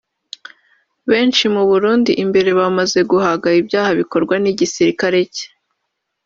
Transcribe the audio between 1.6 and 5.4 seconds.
Burundi imbere bamaze guhaga ibyaha bikorwa n’igisirikare